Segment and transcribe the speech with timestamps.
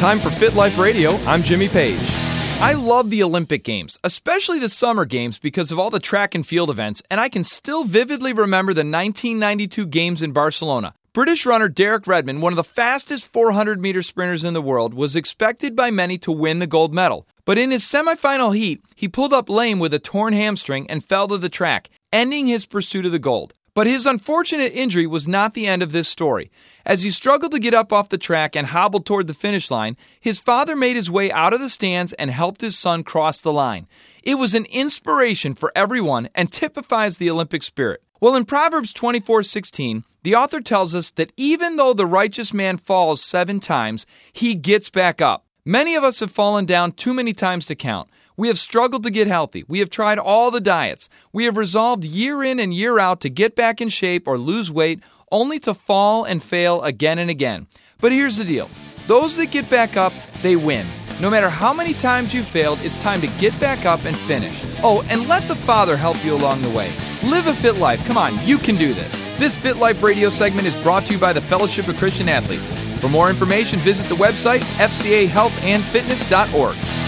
[0.00, 1.10] Time for Fit Life Radio.
[1.26, 2.00] I'm Jimmy Page.
[2.58, 6.46] I love the Olympic Games, especially the Summer Games because of all the track and
[6.46, 10.94] field events, and I can still vividly remember the 1992 Games in Barcelona.
[11.12, 15.14] British runner Derek Redmond, one of the fastest 400 meter sprinters in the world, was
[15.14, 17.28] expected by many to win the gold medal.
[17.44, 21.28] But in his semifinal heat, he pulled up lame with a torn hamstring and fell
[21.28, 23.52] to the track, ending his pursuit of the gold.
[23.80, 26.50] But his unfortunate injury was not the end of this story.
[26.84, 29.96] As he struggled to get up off the track and hobbled toward the finish line,
[30.20, 33.54] his father made his way out of the stands and helped his son cross the
[33.54, 33.88] line.
[34.22, 38.02] It was an inspiration for everyone and typifies the Olympic spirit.
[38.20, 43.22] Well, in Proverbs 24:16, the author tells us that even though the righteous man falls
[43.22, 45.46] 7 times, he gets back up.
[45.64, 48.08] Many of us have fallen down too many times to count.
[48.34, 49.64] We have struggled to get healthy.
[49.68, 51.10] We have tried all the diets.
[51.34, 54.72] We have resolved year in and year out to get back in shape or lose
[54.72, 55.00] weight,
[55.30, 57.66] only to fall and fail again and again.
[58.00, 58.70] But here's the deal
[59.06, 60.86] those that get back up, they win.
[61.20, 64.62] No matter how many times you failed, it's time to get back up and finish.
[64.82, 66.90] Oh, and let the Father help you along the way.
[67.22, 68.02] Live a fit life.
[68.06, 69.29] Come on, you can do this.
[69.40, 72.74] This Fit Life radio segment is brought to you by the Fellowship of Christian Athletes.
[73.00, 76.99] For more information, visit the website fcahealthandfitness.org.